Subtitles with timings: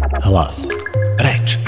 [0.00, 0.64] Hlas.
[1.20, 1.60] Reč.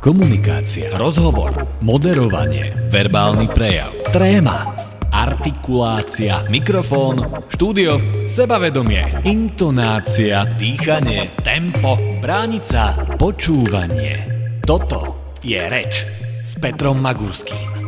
[0.00, 0.96] Komunikácia.
[0.96, 1.52] Rozhovor.
[1.84, 2.72] Moderovanie.
[2.88, 3.92] Verbálny prejav.
[4.08, 4.72] Tréma.
[5.12, 6.40] Artikulácia.
[6.48, 7.20] Mikrofón.
[7.52, 8.24] Štúdio.
[8.24, 9.20] Sebavedomie.
[9.28, 10.48] Intonácia.
[10.56, 11.36] Dýchanie.
[11.44, 12.00] Tempo.
[12.24, 12.96] Bránica.
[13.20, 14.24] Počúvanie.
[14.64, 16.08] Toto je reč
[16.48, 17.79] s Petrom Magurským.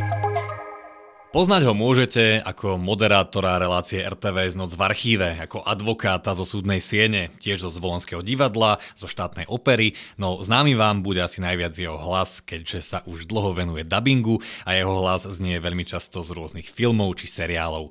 [1.33, 7.33] Poznať ho môžete ako moderátora relácie RTVS Noc v archíve, ako advokáta zo súdnej siene,
[7.41, 12.45] tiež zo Zvolenského divadla, zo štátnej opery, no známy vám bude asi najviac jeho hlas,
[12.45, 17.17] keďže sa už dlho venuje dubbingu a jeho hlas znie veľmi často z rôznych filmov
[17.17, 17.89] či seriálov.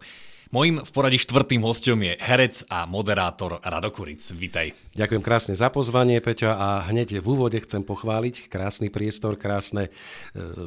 [0.52, 4.20] Mojím v poradí štvrtým hostom je herec a moderátor Rado Kuric.
[4.36, 4.76] Vítaj.
[5.00, 9.92] Ďakujem krásne za pozvanie, Peťo, a hneď v úvode chcem pochváliť krásny priestor, krásne e,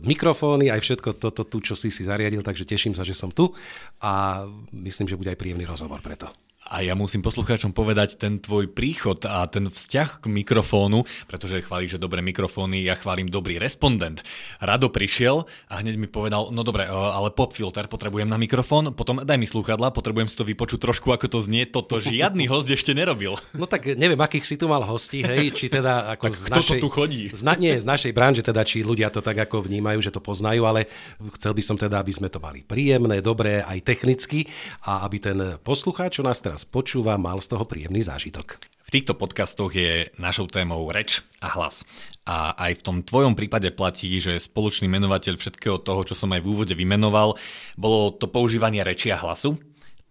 [0.01, 3.52] mikrofóny, aj všetko toto tu, čo si si zariadil, takže teším sa, že som tu
[4.01, 6.32] a myslím, že bude aj príjemný rozhovor preto.
[6.64, 11.96] A ja musím poslucháčom povedať ten tvoj príchod a ten vzťah k mikrofónu, pretože chválíš,
[11.96, 14.24] že dobré mikrofóny, ja chválim dobrý respondent.
[14.65, 18.96] Rado prišiel a hneď mi povedal, no dobre, e, ale pop filter potrebujem na mikrofón,
[18.96, 21.68] potom daj mi slúchadla, potrebujem si to vypočuť trošku, ako to znie.
[21.68, 23.37] Toto žiadny host ešte nerobil.
[23.54, 26.59] No tak neviem, akých si tu mal hostí, hej, či teda ako tak z kto
[26.59, 27.23] našej, to tu chodí?
[27.32, 30.68] Z, nie, z našej branže, teda či ľudia to tak ako vnímajú, že to poznajú,
[30.68, 30.90] ale
[31.38, 34.51] chcel by som teda, aby sme to mali príjemné, dobré, aj technicky
[34.84, 38.63] a aby ten poslucháč, čo nás teraz počúva, mal z toho príjemný zážitok.
[38.87, 41.83] V týchto podcastoch je našou témou reč a hlas.
[42.30, 46.46] A aj v tom tvojom prípade platí, že spoločný menovateľ všetkého toho, čo som aj
[46.46, 47.35] v úvode vymenoval,
[47.74, 49.59] bolo to používanie reči a hlasu.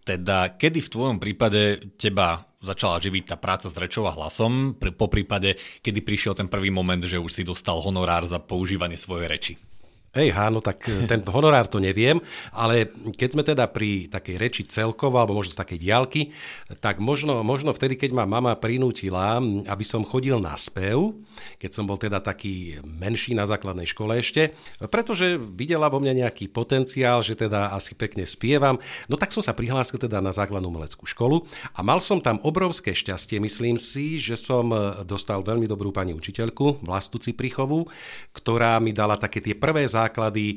[0.04, 5.08] Teda kedy v tvojom prípade teba začala živiť tá práca s rečou a hlasom, po
[5.08, 9.56] prípade, kedy prišiel ten prvý moment, že už si dostal honorár za používanie svojej reči?
[10.14, 12.22] Hej, no tak e, ten honorár to neviem,
[12.54, 12.86] ale
[13.18, 16.22] keď sme teda pri takej reči celkovo, alebo možno z takej diálky,
[16.78, 21.18] tak možno, možno vtedy, keď ma mama prinútila, aby som chodil na spev,
[21.58, 24.54] keď som bol teda taký menší na základnej škole ešte,
[24.86, 28.78] pretože videla vo mne nejaký potenciál, že teda asi pekne spievam,
[29.10, 31.42] no tak som sa prihlásil teda na základnú umeleckú školu
[31.74, 36.14] a mal som tam obrovské šťastie, myslím si, že som e, dostal veľmi dobrú pani
[36.14, 37.90] učiteľku, Vlastu Ciprichovú,
[38.30, 40.54] ktorá mi dala také tie prvé základy základy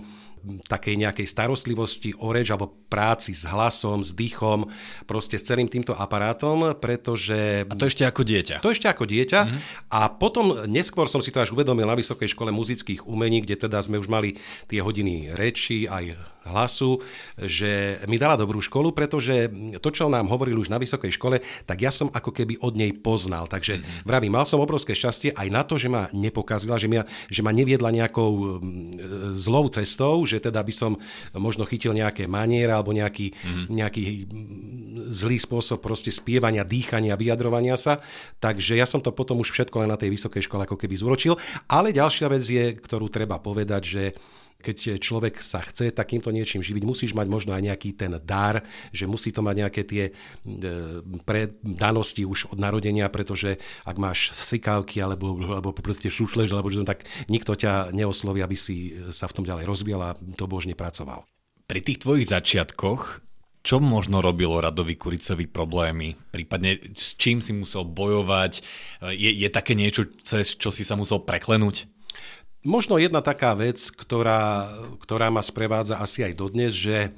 [0.68, 4.72] takej nejakej starostlivosti o reč alebo práci s hlasom, s dýchom,
[5.06, 7.68] proste s celým týmto aparátom, pretože...
[7.68, 8.63] A to ešte ako dieťa?
[8.63, 9.40] To ešte ako dieťa.
[9.44, 9.59] Mm-hmm.
[9.91, 13.84] A potom neskôr som si to až uvedomil na Vysokej škole muzických umení, kde teda
[13.84, 14.40] sme už mali
[14.72, 17.03] tie hodiny reči, aj hlasu,
[17.35, 19.52] že mi dala dobrú školu, pretože
[19.84, 22.96] to, čo nám hovorili už na vysokej škole, tak ja som ako keby od nej
[22.96, 23.52] poznal.
[23.52, 24.08] Takže mm-hmm.
[24.08, 27.52] vravím, mal som obrovské šťastie aj na to, že ma nepokazila, že ma, že ma
[27.52, 28.64] neviedla nejakou
[29.35, 30.91] zlou cestou, že teda by som
[31.35, 33.65] možno chytil nejaké maniere alebo nejaký, mm-hmm.
[33.71, 37.99] nejaký mm, zlý spôsob proste spievania, dýchania, vyjadrovania sa.
[38.39, 41.35] Takže ja som to potom už všetko len na tej vysokej škole ako keby zúročil.
[41.67, 44.03] Ale ďalšia vec je, ktorú treba povedať, že
[44.57, 49.06] keď človek sa chce takýmto niečím živiť, musíš mať možno aj nejaký ten dar, že
[49.06, 50.12] musí to mať nejaké tie e,
[51.23, 57.06] predanosti už od narodenia, pretože ak máš sikávky alebo, alebo proste šušleš, alebo že tak
[57.29, 61.23] nikto ťa neosloví, aby si sa v tom ďalej rozvíjal a to božne pracoval.
[61.67, 63.28] Pri tých tvojich začiatkoch
[63.67, 66.16] čo možno robilo Radovi Kuricovi problémy?
[66.31, 68.63] Prípadne s čím si musel bojovať?
[69.12, 71.84] Je, je také niečo, cez čo si sa musel preklenúť?
[72.67, 74.67] Možno jedna taká vec, ktorá,
[75.00, 77.09] ktorá ma sprevádza asi aj dodnes, že e,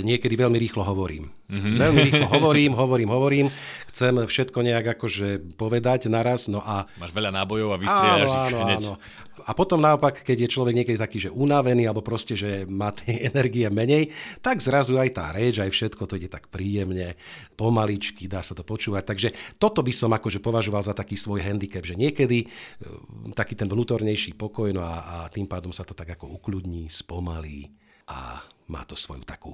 [0.00, 1.28] niekedy veľmi rýchlo hovorím.
[1.44, 1.76] Mm-hmm.
[1.76, 3.46] Veľmi rýchlo hovorím, hovorím, hovorím.
[3.92, 6.48] Chcem všetko nejak akože povedať naraz.
[6.48, 6.88] No a...
[6.96, 8.82] Máš veľa nábojov a vystrieľaš áno, áno, hneď.
[8.88, 8.94] Áno.
[9.44, 13.22] A potom naopak, keď je človek niekedy taký, že unavený, alebo proste, že má tej
[13.34, 17.18] energie menej, tak zrazu aj tá reč, aj všetko to ide tak príjemne,
[17.58, 19.02] pomaličky, dá sa to počúvať.
[19.04, 19.28] Takže
[19.60, 22.48] toto by som akože považoval za taký svoj handicap, že niekedy e,
[23.36, 27.68] taký ten vnútornejší pokoj, no a, a tým pádom sa to tak ako ukludní, spomalí
[28.08, 28.40] a
[28.70, 29.52] má to svoju takú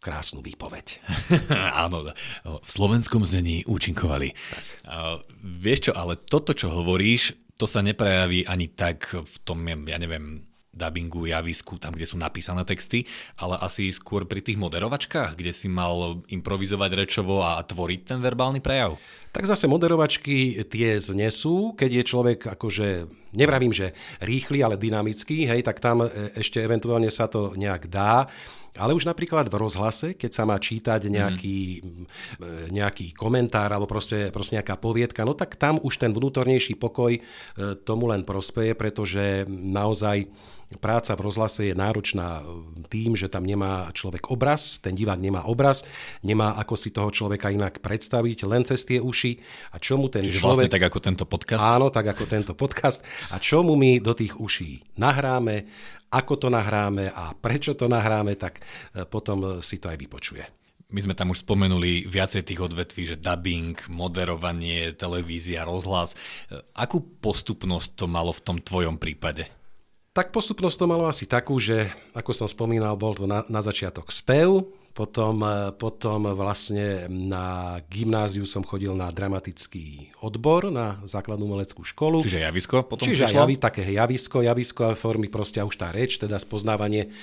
[0.00, 1.04] krásnu výpoveď.
[1.84, 2.10] Áno,
[2.42, 4.32] v slovenskom znení účinkovali.
[4.88, 10.00] Uh, vieš čo, ale toto, čo hovoríš, to sa neprejaví ani tak v tom, ja
[10.00, 13.04] neviem, dubbingu, javisku, tam, kde sú napísané texty,
[13.36, 18.62] ale asi skôr pri tých moderovačkách, kde si mal improvizovať rečovo a tvoriť ten verbálny
[18.62, 18.96] prejav.
[19.34, 22.88] Tak zase moderovačky tie znesú, keď je človek akože
[23.32, 23.92] nevravím, že
[24.22, 26.06] rýchly, ale dynamický, hej, tak tam
[26.36, 28.26] ešte eventuálne sa to nejak dá.
[28.78, 32.70] Ale už napríklad v rozhlase, keď sa má čítať nejaký, mm.
[32.70, 37.18] nejaký komentár alebo proste, proste nejaká poviedka, no tak tam už ten vnútornejší pokoj
[37.82, 40.30] tomu len prospeje, pretože naozaj
[40.78, 42.46] práca v rozhlase je náročná
[42.86, 45.82] tým, že tam nemá človek obraz, ten divák nemá obraz,
[46.22, 49.34] nemá ako si toho človeka inak predstaviť, len cez tie uši.
[49.74, 50.70] A čo mu ten Čiže človek...
[50.70, 51.66] vlastne tak ako tento podcast?
[51.66, 53.02] Áno, tak ako tento podcast.
[53.28, 55.68] A čo mu my do tých uší nahráme,
[56.10, 60.44] ako to nahráme a prečo to nahráme, tak e, potom si to aj vypočuje.
[60.90, 66.18] My sme tam už spomenuli viacej tých odvetví, že dubbing, moderovanie, televízia, rozhlas.
[66.50, 69.46] E, akú postupnosť to malo v tom tvojom prípade?
[70.10, 74.10] Tak postupnosť to malo asi takú, že ako som spomínal, bol to na, na začiatok
[74.10, 81.86] spev, potom, e, potom vlastne na gymnáziu som chodil na dramatický odbor, na základnú umeleckú
[81.86, 82.26] školu.
[82.26, 86.36] Čiže javisko potom Čiže javi, také javisko, javisko a formy, proste už tá reč, teda
[86.42, 87.14] spoznávanie,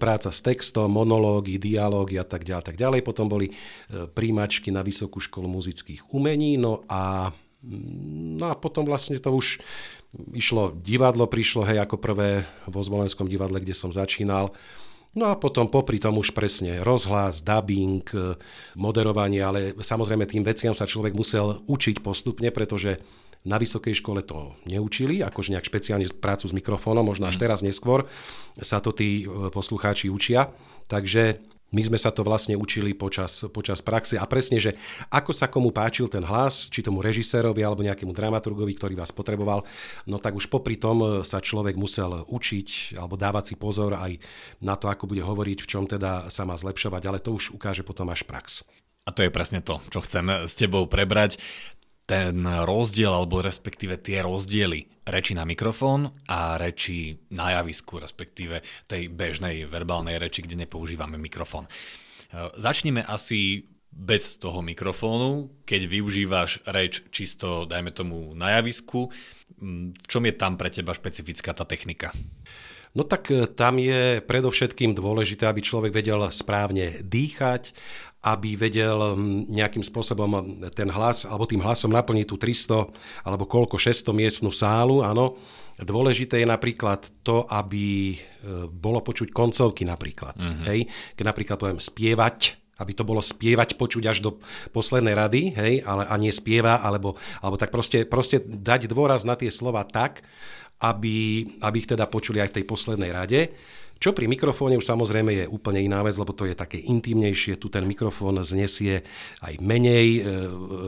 [0.00, 3.00] práca s textom, monológy, dialógy a tak ďalej, tak ďalej.
[3.04, 3.54] Potom boli e,
[4.08, 7.30] príjmačky na Vysokú školu muzických umení, no a,
[7.62, 9.60] no a potom vlastne to už
[10.34, 14.50] išlo divadlo, prišlo hej ako prvé vo Zvolenskom divadle, kde som začínal.
[15.10, 18.06] No a potom popri tom už presne rozhlas, dubbing,
[18.78, 23.02] moderovanie, ale samozrejme tým veciam sa človek musel učiť postupne, pretože
[23.40, 27.42] na vysokej škole to neučili, akože nejak špeciálne prácu s mikrofónom, možno až mhm.
[27.42, 28.04] teraz neskôr
[28.60, 30.52] sa to tí e, poslucháči učia.
[30.86, 34.74] Takže my sme sa to vlastne učili počas, počas praxe a presne, že
[35.10, 39.62] ako sa komu páčil ten hlas, či tomu režisérovi alebo nejakému dramaturgovi, ktorý vás potreboval,
[40.06, 44.18] no tak už popri tom sa človek musel učiť alebo dávať si pozor aj
[44.58, 47.86] na to, ako bude hovoriť, v čom teda sa má zlepšovať, ale to už ukáže
[47.86, 48.66] potom až prax.
[49.08, 51.40] A to je presne to, čo chcem s tebou prebrať
[52.10, 59.06] ten rozdiel, alebo respektíve tie rozdiely reči na mikrofón a reči na javisku, respektíve tej
[59.14, 61.70] bežnej verbálnej reči, kde nepoužívame mikrofón.
[61.70, 61.70] E,
[62.58, 63.62] začneme asi
[63.94, 69.14] bez toho mikrofónu, keď využívaš reč čisto, dajme tomu, na javisku.
[69.62, 72.10] V čom je tam pre teba špecifická tá technika?
[72.90, 77.70] No tak e, tam je predovšetkým dôležité, aby človek vedel správne dýchať,
[78.20, 83.80] aby vedel hm, nejakým spôsobom ten hlas, alebo tým hlasom naplniť tú 300 alebo koľko
[83.80, 85.40] 600 miestnú sálu, áno.
[85.80, 88.16] Dôležité je napríklad to, aby e,
[88.68, 90.36] bolo počuť koncovky napríklad.
[90.36, 90.64] Mm-hmm.
[90.68, 90.80] Hej?
[91.16, 94.40] Keď napríklad poviem spievať, aby to bolo spievať, počuť až do
[94.72, 99.36] poslednej rady, hej, ale a nie spieva, alebo, alebo tak proste, proste dať dôraz na
[99.36, 100.24] tie slova tak,
[100.80, 103.52] aby, aby ich teda počuli aj v tej poslednej rade.
[104.00, 107.68] Čo pri mikrofóne už samozrejme je úplne iná vec, lebo to je také intimnejšie, tu
[107.68, 109.04] ten mikrofón znesie
[109.44, 110.40] aj menej, e,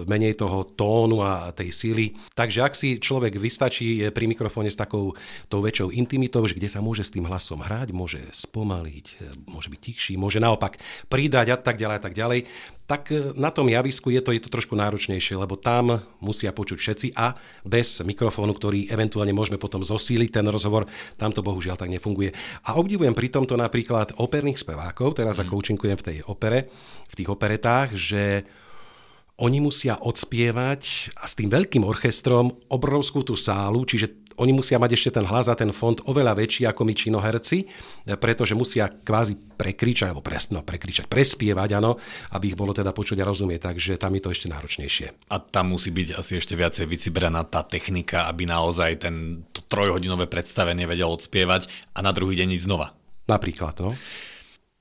[0.09, 2.17] menej toho tónu a tej síly.
[2.33, 5.13] Takže ak si človek vystačí pri mikrofóne s takou
[5.53, 9.69] tou väčšou intimitou, že kde sa môže s tým hlasom hrať, môže spomaliť, e, môže
[9.69, 10.81] byť tichší, môže naopak
[11.13, 12.49] pridať a tak ďalej a tak ďalej,
[12.87, 16.79] tak e, na tom javisku je to, je to trošku náročnejšie, lebo tam musia počuť
[16.79, 21.93] všetci a bez mikrofónu, ktorý eventuálne môžeme potom zosíliť ten rozhovor, tam to bohužiaľ tak
[21.93, 22.35] nefunguje.
[22.67, 25.43] A obdivujem pri tomto napríklad operných spevákov, teraz mm.
[25.47, 26.71] ako účinkujem v tej opere,
[27.11, 28.23] v tých operetách, že
[29.43, 34.99] oni musia odspievať a s tým veľkým orchestrom obrovskú tú sálu, čiže oni musia mať
[34.99, 37.59] ešte ten hlas a ten fond oveľa väčší ako my činoherci,
[38.19, 42.03] pretože musia kvázi prekričať, alebo pres, no, prekričať, prespievať, áno,
[42.35, 45.31] aby ich bolo teda počuť a rozumieť, takže tam je to ešte náročnejšie.
[45.31, 50.27] A tam musí byť asi ešte viacej vycibraná tá technika, aby naozaj ten to trojhodinové
[50.27, 52.99] predstavenie vedel odspievať a na druhý deň ísť znova.
[53.31, 53.95] Napríklad, no.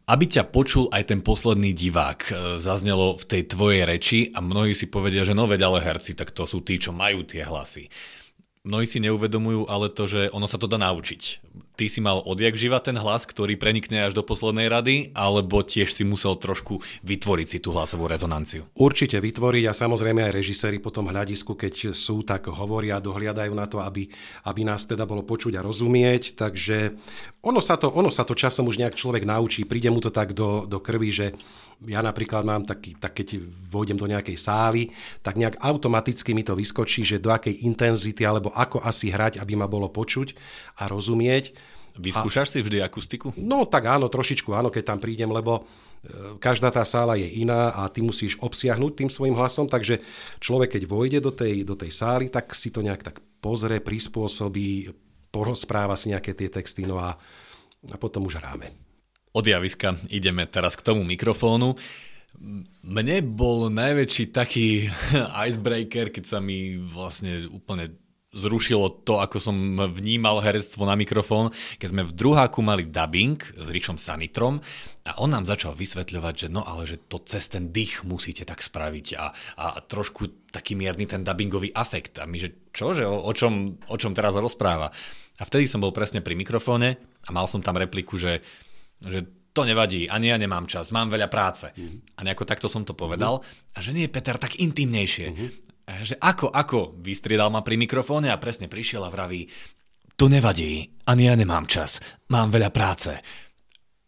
[0.10, 4.74] Aby ťa počul aj ten posledný divák, e, zaznelo v tej tvojej reči a mnohí
[4.74, 7.88] si povedia, že no veď ale herci, tak to sú tí, čo majú tie hlasy.
[8.62, 11.42] Mnohí si neuvedomujú ale to, že ono sa to dá naučiť.
[11.82, 15.90] Ty si mal odjak živa ten hlas, ktorý prenikne až do poslednej rady, alebo tiež
[15.90, 18.70] si musel trošku vytvoriť si tú hlasovú rezonanciu?
[18.78, 23.66] Určite vytvoriť a samozrejme aj režiséri po tom hľadisku, keď sú, tak hovoria, dohliadajú na
[23.66, 24.14] to, aby,
[24.46, 26.38] aby nás teda bolo počuť a rozumieť.
[26.38, 26.94] Takže
[27.42, 30.38] ono sa to, ono sa to časom už nejak človek naučí, príde mu to tak
[30.38, 31.28] do, do krvi, že
[31.90, 34.94] ja napríklad mám taký, tak keď vôjdem do nejakej sály,
[35.26, 39.58] tak nejak automaticky mi to vyskočí, že do akej intenzity alebo ako asi hrať, aby
[39.58, 40.38] ma bolo počuť
[40.78, 41.58] a rozumieť.
[41.98, 43.34] Vyskúšaš a, si vždy akustiku?
[43.36, 45.66] No tak áno, trošičku áno, keď tam prídem, lebo
[46.06, 50.00] e, každá tá sála je iná a ty musíš obsiahnuť tým svojim hlasom, takže
[50.40, 54.94] človek, keď vojde do tej, do tej sály, tak si to nejak tak pozrie, prispôsobí,
[55.34, 57.18] porozpráva si nejaké tie texty, no a,
[57.90, 58.91] a potom už hráme.
[59.32, 61.80] Od javiska ideme teraz k tomu mikrofónu.
[62.84, 64.92] Mne bol najväčší taký
[65.48, 67.96] icebreaker, keď sa mi vlastne úplne
[68.32, 69.56] zrušilo to, ako som
[69.92, 74.64] vnímal herectvo na mikrofón, keď sme v druháku mali dubbing s Richom Sanitrom
[75.04, 78.64] a on nám začal vysvetľovať, že no ale že to cez ten dých musíte tak
[78.64, 82.24] spraviť a, a trošku taký mierny ten dubbingový afekt.
[82.24, 84.96] A my, že čo, že o, o, čom, o čom teraz rozpráva?
[85.36, 86.96] A vtedy som bol presne pri mikrofóne
[87.28, 88.40] a mal som tam repliku, že,
[89.02, 91.68] že to nevadí, ani ja nemám čas, mám veľa práce.
[91.76, 92.00] Uh-huh.
[92.16, 93.44] A nejako takto som to povedal.
[93.44, 93.76] Uh-huh.
[93.76, 95.28] A že nie, Peter, tak intimnejšie.
[95.28, 95.50] Uh-huh.
[95.92, 96.96] A že ako, ako?
[97.04, 99.52] Vystriedal ma pri mikrofóne a presne prišiel a vraví,
[100.16, 101.98] to nevadí, ani ja nemám čas,
[102.30, 103.12] mám veľa práce.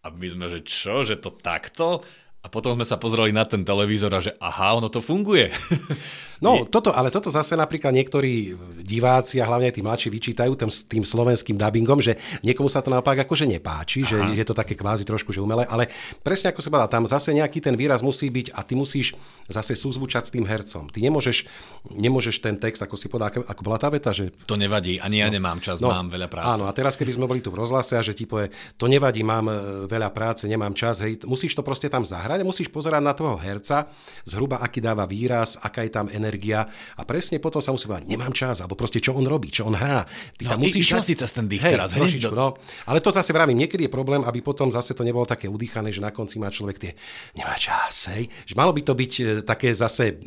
[0.03, 2.05] A my sme, že čo, že to takto?
[2.43, 5.47] A potom sme sa pozreli na ten televízor a že aha, ono to funguje.
[6.43, 8.51] No, toto, ale toto zase napríklad niektorí
[8.83, 13.23] diváci a hlavne tí mladší vyčítajú tým, tým slovenským dubbingom, že niekomu sa to naopak
[13.23, 14.09] akože nepáči, Aha.
[14.11, 15.87] že je to také kvázi trošku že umelé, ale
[16.19, 19.15] presne ako sa povedal, tam zase nejaký ten výraz musí byť a ty musíš
[19.47, 20.91] zase súzvučať s tým hercom.
[20.91, 21.47] Ty nemôžeš,
[21.95, 24.35] nemôžeš ten text, ako si povedal, ako, ako bola tá veta, že...
[24.45, 26.59] To nevadí, ani ja no, nemám čas, no, mám veľa práce.
[26.59, 29.23] Áno, a teraz keby sme boli tu v rozhlase a že ti povie, to nevadí,
[29.23, 29.55] mám e,
[29.87, 33.39] veľa práce, nemám čas, hej, musíš to proste tam zahrať a musíš pozerať na toho
[33.39, 33.87] herca,
[34.27, 36.65] zhruba aký dáva výraz, aká je tam energia energia
[36.97, 39.77] a presne potom sa musí povedať, nemám čas, alebo proste čo on robí, čo on
[39.77, 40.09] hrá.
[40.41, 41.93] Ty no, musíš išiel si cez ten dých hej, teraz.
[41.93, 42.57] Trošičku, no.
[42.89, 46.01] Ale to zase vravím, niekedy je problém, aby potom zase to nebolo také udýchané, že
[46.01, 46.91] na konci má človek tie,
[47.37, 48.25] nemá čas, hej.
[48.49, 50.17] Že malo by to byť e, také zase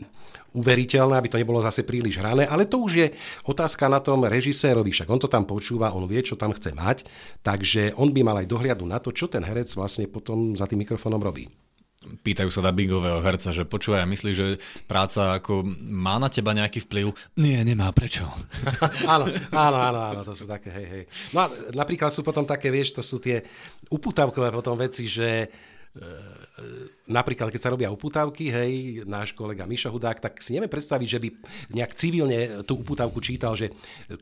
[0.57, 3.09] uveriteľné, aby to nebolo zase príliš hrané, ale to už je
[3.45, 7.05] otázka na tom režisérovi, však on to tam počúva, on vie, čo tam chce mať,
[7.45, 10.81] takže on by mal aj dohliadu na to, čo ten herec vlastne potom za tým
[10.81, 11.66] mikrofónom robí
[12.23, 17.13] pýtajú sa dubbingového herca, že počúvaj, myslíš, že práca ako má na teba nejaký vplyv?
[17.37, 18.27] Nie, nemá, prečo?
[19.15, 21.05] áno, áno, áno, áno, to sú také, hej, hej.
[21.35, 23.43] No a napríklad sú potom také, vieš, to sú tie
[23.91, 25.51] uputavkové potom veci, že
[27.07, 28.73] napríklad, keď sa robia uputávky, hej,
[29.05, 31.29] náš kolega Mišo Hudák, tak si neviem predstaviť, že by
[31.73, 33.73] nejak civilne tú uputávku čítal, že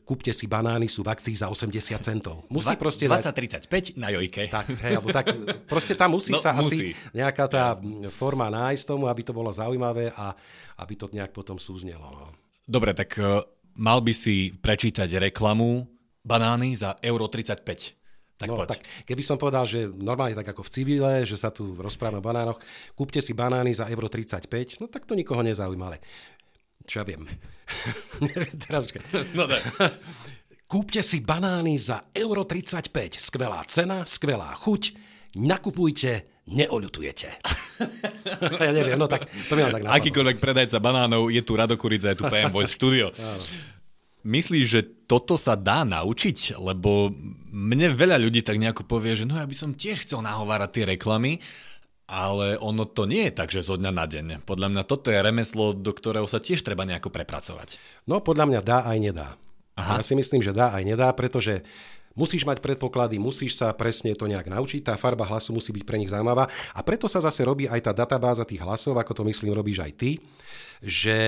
[0.07, 2.47] kúpte si banány, sú v akcii za 80 centov.
[2.51, 4.51] Musí Dva, proste 20-35 na jojke.
[4.51, 5.35] Tak, hej, alebo tak,
[5.71, 6.95] proste tam musí no, sa musí.
[6.95, 8.11] asi nejaká tá Jasne.
[8.15, 10.35] forma nájsť tomu, aby to bolo zaujímavé a
[10.79, 12.07] aby to nejak potom súznelo.
[12.11, 12.27] No.
[12.65, 13.45] Dobre, tak uh,
[13.77, 15.87] mal by si prečítať reklamu
[16.25, 18.04] banány za euro 35.
[18.35, 21.79] Tak, no, tak keby som povedal, že normálne tak ako v civile, že sa tu
[21.79, 22.59] rozprávame o banánoch,
[22.99, 26.03] kúpte si banány za euro 35, no tak to nikoho nezaujíma, ale
[26.85, 27.25] čo ja viem.
[28.67, 28.91] Teraz,
[29.33, 29.63] no, ne.
[30.75, 34.99] Kúpte si banány za euro 35, skvelá cena, skvelá chuť,
[35.39, 37.29] nakupujte, neoľutujete.
[38.67, 39.95] ja neviem, no tak to mi tak napadlo.
[39.95, 43.15] Akýkoľvek predajca banánov, je tu Rado Kurica, je tu PM Voice štúdio.
[44.25, 46.57] Myslíš, že toto sa dá naučiť?
[46.57, 47.13] Lebo
[47.53, 50.85] mne veľa ľudí tak nejako povie, že no ja by som tiež chcel nahovárať tie
[50.97, 51.45] reklamy,
[52.09, 54.27] ale ono to nie je tak, že zo dňa na deň.
[54.49, 57.77] Podľa mňa toto je remeslo, do ktorého sa tiež treba nejako prepracovať.
[58.09, 59.29] No podľa mňa dá aj nedá.
[59.75, 60.01] Aha.
[60.01, 61.67] Ja si myslím, že dá aj nedá, pretože
[62.15, 65.99] Musíš mať predpoklady, musíš sa presne to nejak naučiť, tá farba hlasu musí byť pre
[65.99, 69.51] nich zaujímavá a preto sa zase robí aj tá databáza tých hlasov, ako to myslím
[69.51, 70.11] robíš aj ty,
[70.79, 71.19] že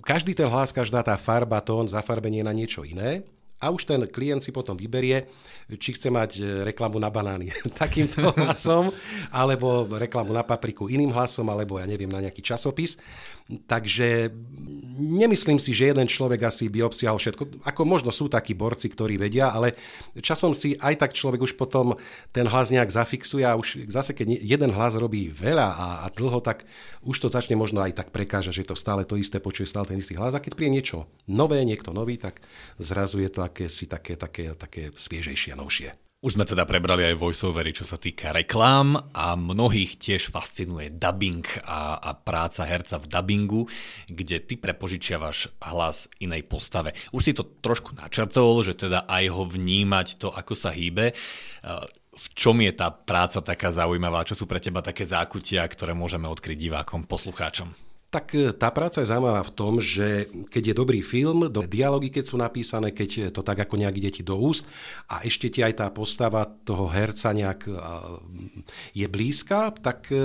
[0.00, 3.20] každý ten hlas, každá tá farba, tón, zafarbenie na niečo iné
[3.60, 5.28] a už ten klient si potom vyberie,
[5.76, 7.52] či chce mať e, reklamu na banány
[7.82, 8.88] takýmto hlasom,
[9.28, 12.96] alebo reklamu na papriku iným hlasom, alebo ja neviem, na nejaký časopis.
[13.50, 14.30] Takže
[15.00, 17.64] nemyslím si, že jeden človek asi by obsiahol všetko.
[17.64, 19.74] Ako možno sú takí borci, ktorí vedia, ale
[20.20, 21.96] časom si aj tak človek už potom
[22.30, 26.38] ten hlas nejak zafixuje a už zase keď jeden hlas robí veľa a, a dlho,
[26.44, 26.68] tak
[27.02, 29.98] už to začne možno aj tak prekážať, že to stále to isté počuje, stále ten
[29.98, 30.36] istý hlas.
[30.36, 32.44] A keď príde niečo nové, niekto nový, tak
[32.76, 36.09] zrazu je to akési také, také, také sviežejšie a novšie.
[36.20, 41.48] Už sme teda prebrali aj voiceovery, čo sa týka reklám a mnohých tiež fascinuje dubbing
[41.64, 43.64] a, a práca herca v dubbingu,
[44.04, 46.92] kde ty prepožičiavaš hlas inej postave.
[47.16, 51.16] Už si to trošku načrtol, že teda aj ho vnímať to, ako sa hýbe.
[52.12, 54.20] V čom je tá práca taká zaujímavá?
[54.28, 57.89] Čo sú pre teba také zákutia, ktoré môžeme odkryť divákom, poslucháčom?
[58.10, 62.10] Tak e, tá práca je zaujímavá v tom, že keď je dobrý film, do dialógy,
[62.10, 64.66] keď sú napísané, keď to tak ako nejak ide ti do úst
[65.06, 67.70] a ešte ti aj tá postava toho herca nejak
[68.94, 70.18] je blízka, tak e,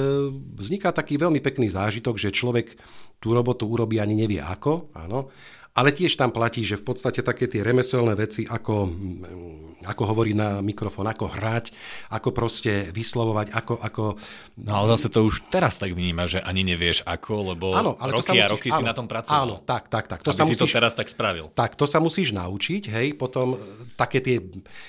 [0.57, 2.73] vzniká taký veľmi pekný zážitok, že človek
[3.21, 5.29] tú robotu urobí ani nevie ako, áno,
[5.75, 10.35] ale tiež tam platí, že v podstate také tie remeselné veci, ako, mm, ako hovoriť
[10.39, 11.75] na mikrofón, ako hrať,
[12.15, 13.73] ako proste vyslovovať, ako...
[13.83, 14.03] ako...
[14.63, 18.15] No ale zase to už teraz tak vníma, že ani nevieš ako, lebo áno, ale
[18.15, 19.43] roky to musíš, a roky áno, si na tom pracoval.
[19.43, 20.23] Áno, tak, tak, tak.
[20.23, 21.51] To Aby sa musíš, si to teraz tak spravil.
[21.51, 23.59] Tak, to sa musíš naučiť, hej, potom
[23.99, 24.39] také tie,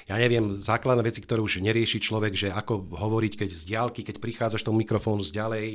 [0.07, 4.23] ja neviem, základné veci, ktoré už nerieši človek, že ako hovoriť, keď z diálky, keď
[4.23, 5.67] prichádzaš tomu mikrofónu z ďalej,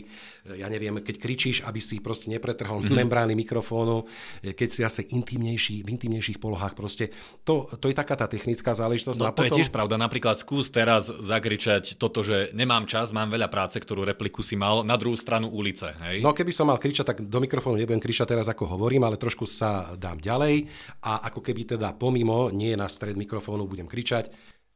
[0.56, 2.96] ja neviem, keď kričíš, aby si proste nepretrhol mm-hmm.
[2.96, 4.08] membrány mikrofónu,
[4.42, 6.78] keď si asi zase intimnejší, v intimnejších polohách.
[6.78, 7.10] Proste
[7.42, 9.18] to, to je taká tá technická záležitosť.
[9.18, 9.48] No, no to potom...
[9.50, 9.98] je tiež pravda.
[9.98, 14.86] Napríklad skús teraz zakričať toto, že nemám čas, mám veľa práce, ktorú repliku si mal
[14.86, 15.98] na druhú stranu ulice.
[16.06, 16.22] Hej?
[16.22, 19.50] No keby som mal kričať, tak do mikrofónu nebudem kričať teraz, ako hovorím, ale trošku
[19.50, 20.70] sa dám ďalej
[21.02, 24.30] a ako keby teda pomimo, nie na stred mikrofónu budem kričať.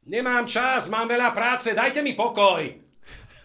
[0.06, 2.86] Nemám čas, mám veľa práce, dajte mi pokoj.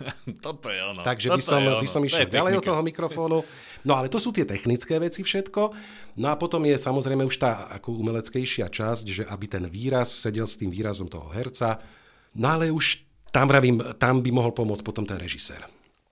[0.45, 1.01] Toto je ono.
[1.05, 3.39] Takže by som, by som išiel ďalej od toho mikrofónu.
[3.88, 5.61] No ale to sú tie technické veci všetko.
[6.21, 10.45] No a potom je samozrejme už tá ako umeleckejšia časť, že aby ten výraz sedel
[10.45, 11.81] s tým výrazom toho herca.
[12.38, 15.63] No ale už tam, vravím, tam by mohol pomôcť potom ten režisér.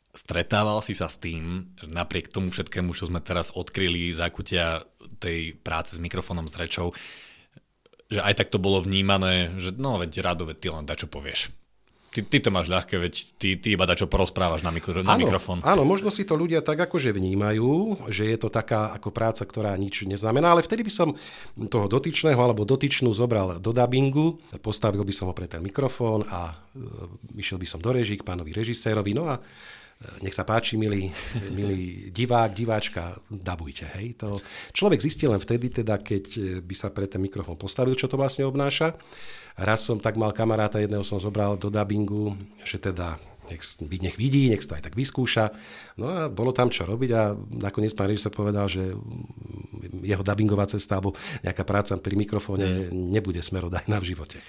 [0.10, 4.82] Stretával si sa s tým, že napriek tomu všetkému, čo sme teraz odkryli, zákutia
[5.22, 6.98] tej práce s mikrofónom, s rečou,
[8.10, 11.54] že aj tak to bolo vnímané, že no veď Rado, ty len dačo povieš.
[12.10, 15.22] Ty, ty to máš ľahké, veď ty, ty iba čo porozprávaš na, mikro, na áno,
[15.22, 15.62] mikrofón.
[15.62, 19.78] Áno, možno si to ľudia tak akože vnímajú, že je to taká ako práca, ktorá
[19.78, 21.14] nič neznamená, ale vtedy by som
[21.70, 26.58] toho dotyčného alebo dotyčnú zobral do dubbingu, postavil by som ho pre ten mikrofón a
[26.74, 29.42] e, išiel by som do reží k pánovi režisérovi, no a e,
[30.26, 31.14] nech sa páči, milý,
[31.58, 33.86] milý divák, diváčka, dabujte.
[34.02, 34.18] Hej.
[34.26, 34.42] To
[34.74, 38.50] človek zistí len vtedy, teda, keď by sa pre ten mikrofón postavil, čo to vlastne
[38.50, 38.98] obnáša.
[39.60, 43.20] Raz som tak mal kamaráta, jedného som zobral do dubbingu, že teda
[43.52, 43.64] nech,
[44.00, 45.52] nech vidí, nech to aj tak vyskúša.
[46.00, 48.94] No a bolo tam čo robiť a nakoniec pán sa povedal, že
[50.06, 52.94] jeho dubbingová cesta alebo nejaká práca pri mikrofóne mm.
[52.94, 54.40] nebude smerodajná v živote.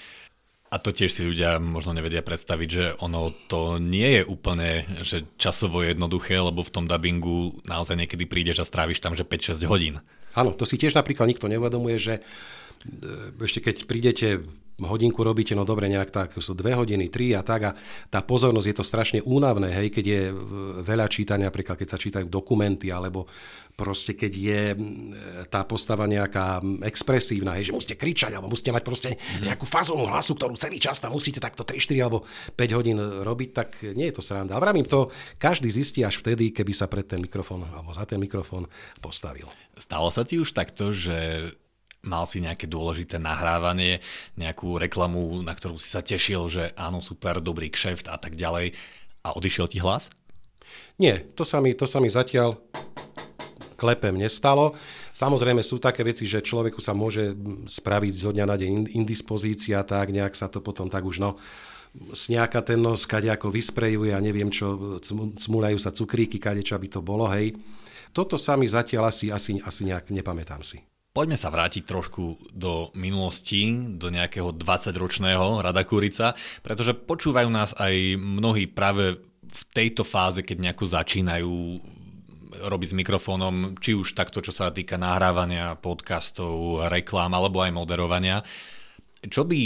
[0.71, 5.27] A to tiež si ľudia možno nevedia predstaviť, že ono to nie je úplne že
[5.35, 9.99] časovo jednoduché, lebo v tom dubbingu naozaj niekedy prídeš a stráviš tam že 5-6 hodín.
[10.39, 12.23] Áno, to si tiež napríklad nikto neuvedomuje, že e,
[13.43, 14.47] ešte keď prídete
[14.87, 17.77] hodinku robíte, no dobre, nejak tak, sú dve hodiny, tri a tak a
[18.09, 20.23] tá pozornosť je to strašne únavné, hej, keď je
[20.85, 23.29] veľa čítania, napríklad keď sa čítajú dokumenty, alebo
[23.81, 24.63] proste keď je
[25.49, 29.49] tá postava nejaká expresívna, hej, že musíte kričať, alebo musíte mať proste mhm.
[29.49, 33.51] nejakú fazónu hlasu, ktorú celý čas tam musíte takto 3, 4 alebo 5 hodín robiť,
[33.57, 34.57] tak nie je to sranda.
[34.57, 35.09] A vravím to,
[35.41, 38.69] každý zistí až vtedy, keby sa pred ten mikrofón alebo za ten mikrofón
[39.01, 39.49] postavil.
[39.81, 41.51] Stalo sa ti už takto, že
[42.03, 44.01] mal si nejaké dôležité nahrávanie,
[44.41, 48.73] nejakú reklamu, na ktorú si sa tešil, že áno, super, dobrý kšeft a tak ďalej
[49.25, 50.09] a odišiel ti hlas?
[50.97, 52.57] Nie, to sa mi, to sa mi zatiaľ
[53.81, 54.77] klepem nestalo.
[55.17, 57.33] Samozrejme sú také veci, že človeku sa môže
[57.65, 61.41] spraviť zo dňa na deň indispozícia, tak nejak sa to potom tak už no
[61.91, 65.01] sňaka ten nos, ako vysprejuje a neviem čo,
[65.35, 67.57] cmulajú sa cukríky, kade čo by to bolo, hej.
[68.15, 70.90] Toto sa mi zatiaľ asi, asi, asi nejak nepamätám si.
[71.11, 73.67] Poďme sa vrátiť trošku do minulosti,
[73.99, 80.71] do nejakého 20-ročného Rada Kurica, pretože počúvajú nás aj mnohí práve v tejto fáze, keď
[80.71, 81.55] nejako začínajú
[82.63, 88.47] robiť s mikrofónom, či už takto, čo sa týka nahrávania podcastov, reklám alebo aj moderovania.
[89.27, 89.59] Čo by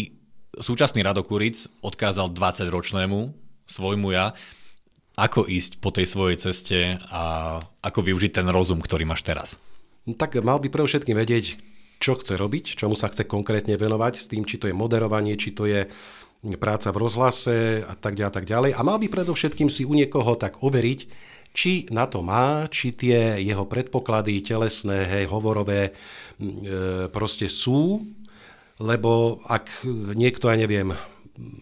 [0.56, 3.20] súčasný Rado Kuric odkázal 20-ročnému
[3.68, 4.32] svojmu ja,
[5.20, 9.60] ako ísť po tej svojej ceste a ako využiť ten rozum, ktorý máš teraz?
[10.04, 11.58] No tak mal by pre všetkým vedieť,
[12.02, 15.56] čo chce robiť, čomu sa chce konkrétne venovať, s tým, či to je moderovanie, či
[15.56, 15.88] to je
[16.60, 18.70] práca v rozhlase a tak ďalej, a tak ďalej.
[18.76, 21.00] A mal by predovšetkým si u niekoho tak overiť,
[21.54, 25.92] či na to má, či tie jeho predpoklady telesné, hej, hovorové e,
[27.08, 28.02] proste sú,
[28.82, 29.86] lebo ak
[30.18, 30.92] niekto, ja neviem,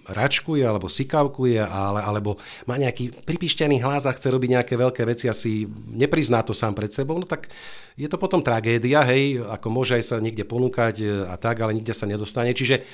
[0.05, 2.37] račkuje alebo sikavkuje, ale, alebo
[2.69, 6.77] má nejaký pripišťaný hlas a chce robiť nejaké veľké veci a si neprizná to sám
[6.77, 7.49] pred sebou, no tak
[7.97, 11.77] je to potom tragédia, hej, ako môže aj sa niekde ponúkať e, a tak, ale
[11.77, 12.53] nikde sa nedostane.
[12.53, 12.85] Čiže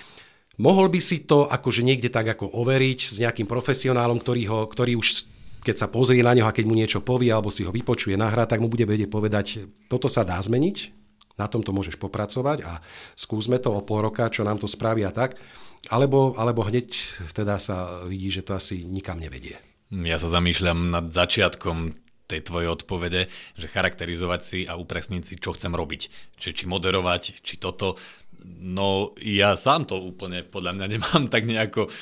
[0.62, 4.98] mohol by si to akože niekde tak ako overiť s nejakým profesionálom, ktorý, ho, ktorý
[4.98, 5.26] už
[5.58, 8.46] keď sa pozrie na neho a keď mu niečo povie alebo si ho vypočuje nahrá,
[8.46, 10.97] tak mu bude vedieť povedať, toto sa dá zmeniť,
[11.38, 12.82] na tomto môžeš popracovať a
[13.14, 15.38] skúsme to o pol roka, čo nám to spraví a tak.
[15.88, 16.90] Alebo, alebo hneď
[17.32, 19.62] teda sa vidí, že to asi nikam nevedie.
[19.88, 21.96] Ja sa zamýšľam nad začiatkom
[22.28, 26.02] tej tvojej odpovede, že charakterizovať si a upresniť si, čo chcem robiť.
[26.36, 27.96] Či, či moderovať, či toto.
[28.44, 31.92] No ja sám to úplne podľa mňa nemám tak nejako eh,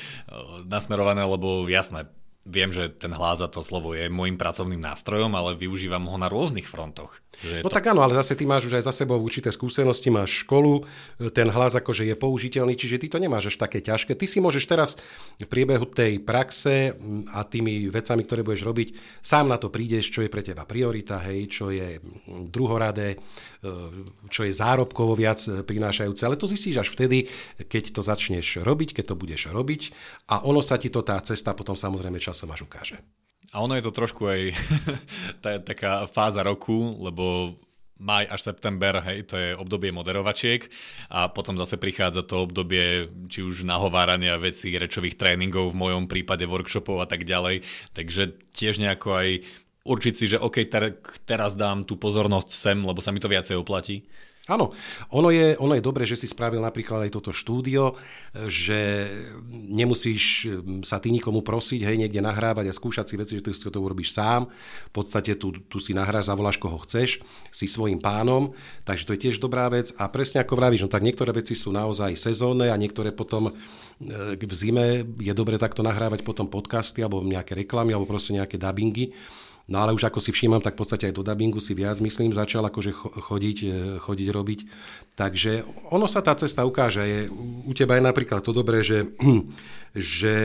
[0.67, 2.11] nasmerované, lebo jasné,
[2.47, 6.31] viem, že ten hlas a to slovo je môjim pracovným nástrojom, ale využívam ho na
[6.31, 7.19] rôznych frontoch.
[7.37, 7.77] Že no to...
[7.77, 10.81] tak áno, ale zase ty máš už aj za sebou určité skúsenosti, máš školu,
[11.37, 14.17] ten hlas akože je použiteľný, čiže ty to nemáš až také ťažké.
[14.17, 14.97] Ty si môžeš teraz
[15.37, 16.97] v priebehu tej praxe
[17.29, 18.87] a tými vecami, ktoré budeš robiť,
[19.21, 22.01] sám na to prídeš, čo je pre teba priorita, hej, čo je
[22.49, 23.17] druhoradé, e,
[24.33, 27.29] čo je zárobkovo viac prinášajúce, ale to zistíš až vtedy,
[27.69, 29.93] keď to začneš robiť, keď to budeš robiť
[30.33, 33.01] a ono sa ti to tá cesta potom samozrejme časom až ukáže.
[33.49, 34.41] A ono je to trošku aj
[35.43, 37.57] tá, taká fáza roku, lebo
[37.97, 40.69] maj až september, hej, to je obdobie moderovačiek
[41.09, 46.45] a potom zase prichádza to obdobie či už nahovárania vecí, rečových tréningov, v mojom prípade
[46.45, 47.65] workshopov a tak ďalej.
[47.97, 49.29] Takže tiež nejako aj
[49.81, 53.57] určiť si, že OK, ter- teraz dám tú pozornosť sem, lebo sa mi to viacej
[53.57, 54.05] oplatí.
[54.47, 54.71] Áno,
[55.11, 57.99] ono je, ono je dobré, že si spravil napríklad aj toto štúdio,
[58.47, 59.11] že
[59.51, 60.47] nemusíš
[60.87, 64.15] sa ty nikomu prosiť, hej, niekde nahrávať a skúšať si veci, že ty to urobíš
[64.15, 64.47] sám.
[64.87, 67.19] V podstate tu, tu si nahráš, zavoláš koho chceš,
[67.51, 68.55] si svojim pánom,
[68.87, 69.91] takže to je tiež dobrá vec.
[69.99, 74.39] A presne ako vravíš, no tak niektoré veci sú naozaj sezónne a niektoré potom e,
[74.39, 79.11] v zime je dobre takto nahrávať potom podcasty alebo nejaké reklamy alebo proste nejaké dubbingy
[79.67, 82.31] No ale už ako si všímam, tak v podstate aj do dubbingu si viac, myslím,
[82.31, 84.59] začal akože chodiť, e, chodiť robiť.
[85.19, 87.03] Takže ono sa tá cesta ukáže.
[87.03, 87.19] Je,
[87.67, 89.11] u teba je napríklad to dobré, že,
[89.91, 90.35] že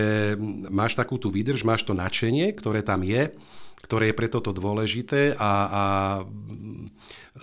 [0.75, 3.31] máš takú tú výdrž, máš to nadšenie, ktoré tam je,
[3.87, 5.83] ktoré je preto to dôležité a, a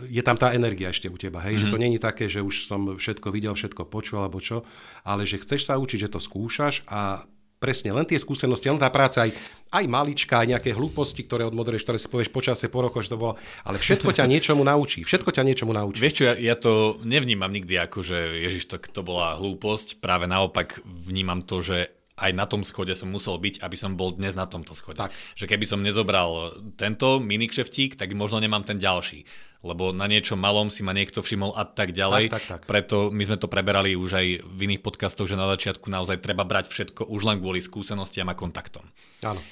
[0.07, 1.57] je tam tá energia ešte u teba, hej?
[1.57, 1.63] Mm-hmm.
[1.63, 1.83] že to mhm.
[1.87, 4.67] není také, že už som všetko videl, všetko počul alebo čo,
[5.07, 7.23] ale že chceš sa učiť, že to skúšaš a
[7.59, 9.35] presne len tie skúsenosti, len tá práca, aj,
[9.75, 13.19] aj malička, aj nejaké hlúposti, ktoré odmoderuješ, ktoré si povieš počasie, po rokoch, že to
[13.19, 13.35] bolo,
[13.67, 15.03] ale všetko ťa niečomu naučí.
[15.03, 15.99] Všetko ťa niečomu naučí.
[15.99, 18.17] Vieš čo, ja, ja to nevnímam nikdy ako, že
[18.49, 19.99] Ježiš, to, to bola hlúposť.
[19.99, 24.11] Práve naopak vnímam to, že aj na tom schode som musel byť, aby som bol
[24.11, 24.99] dnes na tomto schode.
[24.99, 25.15] Tak.
[25.39, 29.23] Že keby som nezobral tento mini kšeftík, tak možno nemám ten ďalší
[29.59, 32.31] lebo na niečom malom si ma niekto všimol a tak ďalej.
[32.31, 32.61] Tak, tak, tak.
[32.63, 36.47] Preto my sme to preberali už aj v iných podcastoch, že na začiatku naozaj treba
[36.47, 38.87] brať všetko už len kvôli skúsenostiam a kontaktom.
[39.27, 39.43] Áno.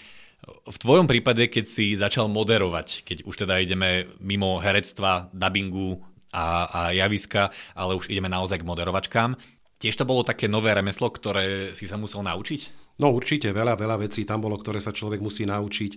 [0.47, 5.99] V tvojom prípade, keď si začal moderovať, keď už teda ideme mimo herectva, dubbingu
[6.31, 9.35] a, a javiska, ale už ideme naozaj k moderovačkám,
[9.81, 12.86] tiež to bolo také nové remeslo, ktoré si sa musel naučiť?
[12.97, 15.91] No určite, veľa, veľa vecí tam bolo, ktoré sa človek musí naučiť,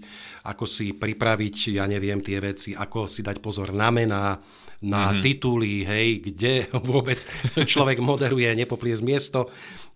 [0.45, 4.37] ako si pripraviť, ja neviem, tie veci, ako si dať pozor na mená,
[4.81, 5.23] na mm-hmm.
[5.25, 6.53] tituly, hej, kde
[6.93, 7.25] vôbec
[7.65, 8.49] človek moderuje,
[8.97, 9.49] z miesto.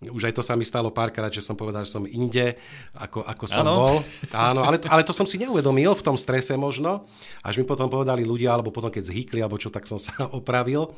[0.05, 2.61] Už aj to sa mi stalo párkrát, že som povedal, že som inde,
[2.93, 3.73] ako, ako som ano.
[3.81, 3.97] bol.
[4.37, 7.09] Áno, ale, ale to som si neuvedomil v tom strese možno.
[7.41, 10.93] Až mi potom povedali ľudia, alebo potom keď zhýkli, alebo čo, tak som sa opravil.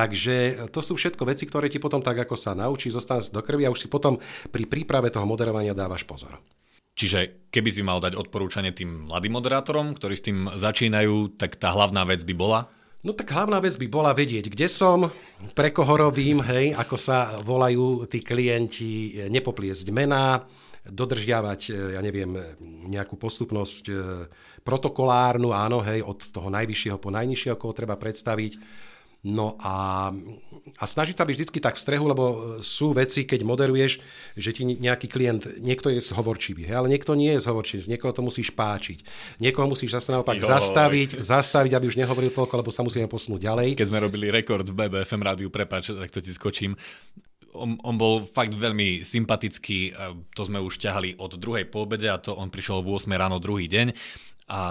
[0.00, 3.68] Takže to sú všetko veci, ktoré ti potom tak, ako sa naučí, zostanú do krvi
[3.68, 4.16] a už si potom
[4.48, 6.40] pri príprave toho moderovania dávaš pozor.
[6.96, 11.76] Čiže keby si mal dať odporúčanie tým mladým moderátorom, ktorí s tým začínajú, tak tá
[11.76, 12.72] hlavná vec by bola?
[13.04, 15.12] No tak hlavná vec by bola vedieť, kde som,
[15.52, 20.48] pre koho robím, hej, ako sa volajú tí klienti, nepopliesť mená,
[20.88, 21.60] dodržiavať,
[21.92, 22.40] ja neviem,
[22.88, 23.94] nejakú postupnosť e,
[24.64, 28.56] protokolárnu, áno, hej, od toho najvyššieho po najnižšieho, koho treba predstaviť
[29.20, 30.08] No a,
[30.80, 32.24] a snažiť sa byť vždy tak v strehu, lebo
[32.64, 34.00] sú veci, keď moderuješ,
[34.32, 38.16] že ti nejaký klient, niekto je zhovorčivý, hej, ale niekto nie je zhovorčivý, z niekoho
[38.16, 39.04] to musíš páčiť.
[39.36, 40.48] Niekoho musíš zase naopak jo.
[40.48, 43.68] zastaviť, zastaviť, aby už nehovoril toľko, lebo sa musíme posunúť ďalej.
[43.76, 46.72] Keď sme robili rekord v BBFM rádiu, prepáč, tak to ti skočím,
[47.52, 49.92] on, on bol fakt veľmi sympatický,
[50.32, 53.36] to sme už ťahali od druhej po obede a to on prišiel v 8 ráno
[53.42, 53.92] druhý deň
[54.50, 54.62] a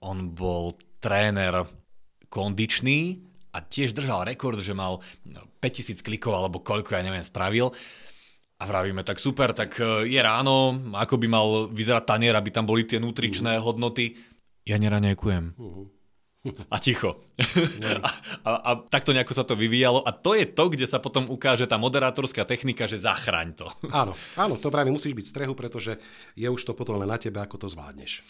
[0.00, 1.64] on bol tréner
[2.28, 3.20] kondičný,
[3.56, 5.00] a tiež držal rekord, že mal
[5.64, 7.72] 5000 klikov alebo koľko, ja neviem, spravil.
[8.56, 12.64] A vravíme, tak super, tak e, je ráno, ako by mal vyzerať tanier, aby tam
[12.64, 13.68] boli tie nutričné uh-huh.
[13.68, 14.16] hodnoty.
[14.64, 15.56] Ja neranejkujem.
[15.60, 15.92] Uh-huh.
[16.74, 17.26] A ticho.
[18.06, 18.10] a,
[18.46, 20.02] a, a takto nejako sa to vyvíjalo.
[20.06, 23.66] A to je to, kde sa potom ukáže tá moderátorská technika, že zachraň to.
[23.92, 25.98] áno, áno, to práve musíš byť v strehu, pretože
[26.38, 28.22] je už to potom len na tebe, ako to zvládneš.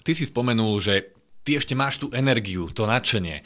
[0.00, 1.12] Ty si spomenul, že
[1.44, 3.44] ty ešte máš tú energiu, to nadšenie.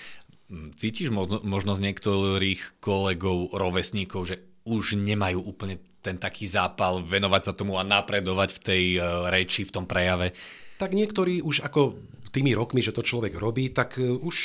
[0.75, 1.11] Cítiš
[1.43, 7.81] možno z niektorých kolegov, rovesníkov, že už nemajú úplne ten taký zápal venovať sa tomu
[7.81, 9.01] a napredovať v tej e,
[9.33, 10.37] reči, v tom prejave?
[10.77, 11.97] Tak niektorí už ako
[12.29, 14.37] tými rokmi, že to človek robí, tak e, už,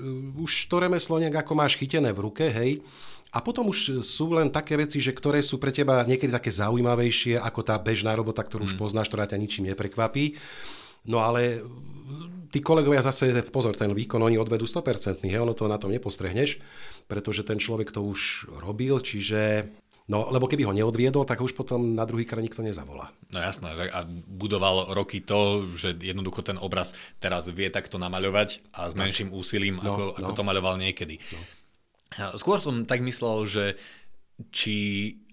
[0.00, 2.80] e, už to remeslo nejak ako máš chytené v ruke, hej.
[3.34, 7.36] A potom už sú len také veci, že ktoré sú pre teba niekedy také zaujímavejšie
[7.42, 8.68] ako tá bežná robota, ktorú mm.
[8.72, 10.38] už poznáš, ktorá ťa ničím neprekvapí.
[11.04, 11.60] No ale
[12.54, 16.62] tí kolegovia zase, pozor, ten výkon oni odvedú 100%, hej, ono to na tom nepostrehneš,
[17.10, 19.66] pretože ten človek to už robil, čiže
[20.04, 23.08] No, lebo keby ho neodviedol, tak už potom na druhý krát nikto nezavolá.
[23.32, 26.92] No jasné, a budoval roky to, že jednoducho ten obraz
[27.24, 30.28] teraz vie takto namaľovať a s menším úsilím, no, ako, no.
[30.28, 31.24] ako to maľoval niekedy.
[32.20, 32.36] No.
[32.36, 33.64] Skôr som tak myslel, že
[34.52, 34.76] či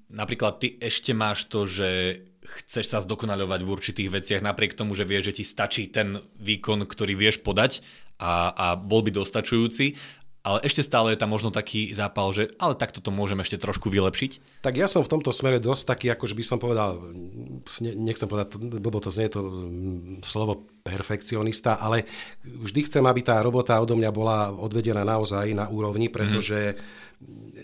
[0.08, 5.06] napríklad ty ešte máš to, že chceš sa zdokonaľovať v určitých veciach napriek tomu, že
[5.06, 7.86] vieš, že ti stačí ten výkon, ktorý vieš podať
[8.18, 9.98] a, a bol by dostačujúci,
[10.42, 13.94] ale ešte stále je tam možno taký zápal, že ale takto to môžem ešte trošku
[13.94, 14.66] vylepšiť.
[14.66, 16.98] Tak ja som v tomto smere dosť taký, ako by som povedal,
[17.78, 22.10] ne, nechcem povedať, lebo to znie to mm, slovo perfekcionista, ale
[22.41, 26.76] vždy chcem, aby tá robota odo mňa bola odvedená naozaj na úrovni, pretože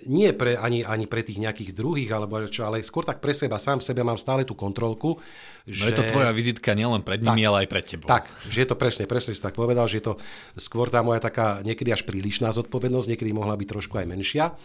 [0.08, 3.60] nie pre, ani, ani pre tých nejakých druhých, alebo čo, ale skôr tak pre seba,
[3.60, 5.20] sám sebe mám stále tú kontrolku.
[5.68, 5.84] Že...
[5.84, 8.08] No je to tvoja vizitka nielen pred nimi, tak, ale aj pred tebou.
[8.08, 10.14] Tak, že je to presne, presne si tak povedal, že je to
[10.56, 14.56] skôr tá moja taká niekedy až prílišná zodpovednosť, niekedy mohla byť trošku aj menšia.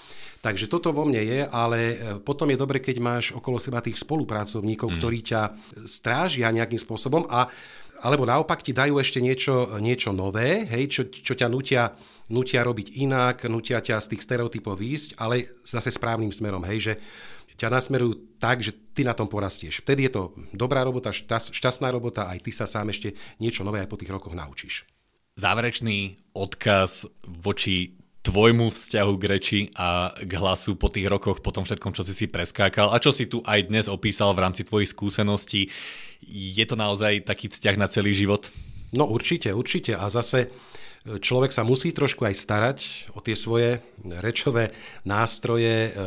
[0.42, 3.98] Takže toto vo mne je, ale e, potom je dobre, keď máš okolo seba tých
[3.98, 4.96] spolupracovníkov, mm.
[4.98, 5.42] ktorí ťa
[5.90, 7.50] strážia nejakým spôsobom a
[8.02, 11.94] alebo naopak ti dajú ešte niečo, niečo nové, hej, čo, čo ťa nutia,
[12.34, 16.92] nutia robiť inak, nutia ťa z tých stereotypov výjsť, ale zase správnym smerom, hej, že
[17.62, 19.86] ťa nasmerujú tak, že ty na tom porastieš.
[19.86, 23.86] Vtedy je to dobrá robota, šťastná robota, aj ty sa sám ešte niečo nové aj
[23.86, 24.82] po tých rokoch naučíš.
[25.38, 31.66] Záverečný odkaz voči tvojmu vzťahu k reči a k hlasu po tých rokoch, po tom
[31.66, 34.94] všetkom, čo si si preskákal a čo si tu aj dnes opísal v rámci tvojich
[34.94, 35.74] skúseností.
[36.22, 38.54] Je to naozaj taký vzťah na celý život?
[38.94, 39.98] No určite, určite.
[39.98, 40.48] A zase e,
[41.02, 42.78] človek sa musí trošku aj starať
[43.18, 43.82] o tie svoje
[44.22, 44.70] rečové
[45.02, 45.90] nástroje.
[45.90, 45.98] E,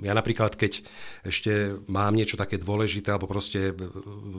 [0.00, 0.80] ja napríklad, keď
[1.28, 3.72] ešte mám niečo také dôležité, alebo proste e,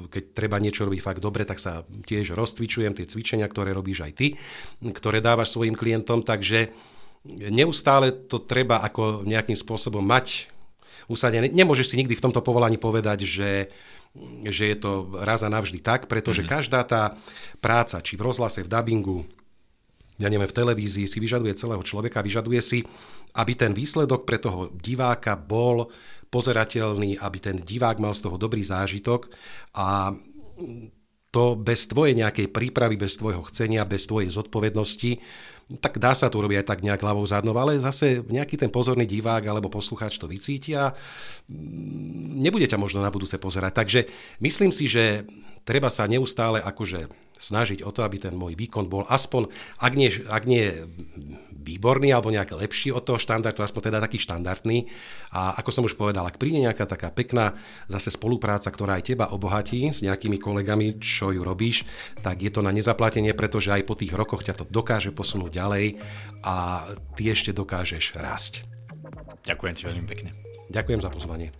[0.09, 4.13] keď treba niečo robiť fakt dobre, tak sa tiež rozcvičujem, tie cvičenia, ktoré robíš aj
[4.17, 4.27] ty,
[4.81, 6.73] ktoré dávaš svojim klientom, takže
[7.29, 10.49] neustále to treba ako nejakým spôsobom mať
[11.05, 11.45] usadené.
[11.45, 13.51] Nemôžeš si nikdy v tomto povolaní povedať, že
[14.49, 16.55] že je to raz a navždy tak, pretože mm-hmm.
[16.57, 17.13] každá tá
[17.61, 19.21] práca, či v rozhlase, v dubbingu,
[20.19, 22.79] ja neviem, v televízii si vyžaduje celého človeka, vyžaduje si,
[23.39, 25.87] aby ten výsledok pre toho diváka bol
[26.27, 29.31] pozerateľný, aby ten divák mal z toho dobrý zážitok
[29.73, 30.13] a
[31.29, 35.21] to bez tvojej nejakej prípravy, bez tvojho chcenia, bez tvojej zodpovednosti
[35.77, 39.05] tak dá sa to robiť aj tak nejak hlavou zadnou, ale zase nejaký ten pozorný
[39.05, 40.97] divák alebo poslucháč to vycíti a
[41.45, 43.77] mm, nebude ťa možno na budúce pozerať.
[43.77, 43.99] Takže
[44.41, 45.29] myslím si, že
[45.69, 47.05] treba sa neustále akože
[47.39, 49.47] snažiť o to, aby ten môj výkon bol aspoň,
[49.79, 50.89] ak nie, ak nie
[51.59, 54.91] výborný alebo nejak lepší od toho štandardu, aspoň teda taký štandardný.
[55.31, 57.55] A ako som už povedal, ak príde nejaká taká pekná
[57.87, 61.87] zase spolupráca, ktorá aj teba obohatí s nejakými kolegami, čo ju robíš,
[62.19, 65.99] tak je to na nezaplatenie, pretože aj po tých rokoch ťa to dokáže posunúť ďalej
[66.47, 66.87] a
[67.19, 68.63] ty ešte dokážeš rásť.
[69.43, 70.31] Ďakujem ti veľmi pekne.
[70.71, 71.51] Ďakujem za pozvanie.